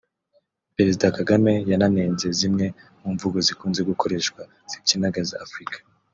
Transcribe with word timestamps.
Perezida 0.75 1.15
Kagame 1.17 1.53
yananenze 1.71 2.27
zimwe 2.39 2.65
mu 3.01 3.09
mvugo 3.15 3.37
zikunze 3.45 3.81
gukoreshwa 3.89 4.41
zipyinagaza 4.71 5.35
Afurika 5.45 5.77